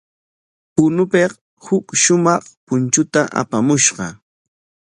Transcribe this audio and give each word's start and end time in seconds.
Punopik 0.73 1.33
huk 1.65 1.85
shumaq 2.01 2.43
punchuta 2.65 3.21
apamushqa. 3.41 4.07